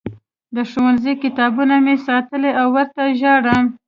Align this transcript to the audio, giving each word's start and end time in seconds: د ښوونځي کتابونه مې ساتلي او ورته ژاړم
د 0.55 0.57
ښوونځي 0.71 1.13
کتابونه 1.23 1.75
مې 1.85 1.95
ساتلي 2.07 2.51
او 2.61 2.67
ورته 2.75 3.03
ژاړم 3.19 3.63